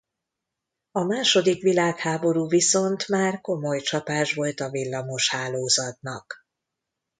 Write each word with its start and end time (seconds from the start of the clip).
A 0.91 1.03
második 1.03 1.61
világháború 1.61 2.47
viszont 2.47 3.07
már 3.07 3.41
komoly 3.41 3.79
csapás 3.81 4.33
volt 4.33 4.59
a 4.59 4.69
villamoshálózatnak. 4.69 6.45